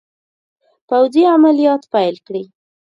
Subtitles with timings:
[0.89, 2.43] پوځي عملیات پیل کړي.